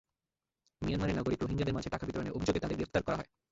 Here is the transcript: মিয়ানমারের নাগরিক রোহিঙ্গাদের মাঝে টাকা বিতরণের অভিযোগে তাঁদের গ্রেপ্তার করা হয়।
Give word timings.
মিয়ানমারের 0.81 1.17
নাগরিক 1.17 1.39
রোহিঙ্গাদের 1.41 1.75
মাঝে 1.75 1.89
টাকা 1.89 2.05
বিতরণের 2.05 2.35
অভিযোগে 2.35 2.61
তাঁদের 2.61 2.77
গ্রেপ্তার 2.77 3.05
করা 3.05 3.17
হয়। 3.17 3.29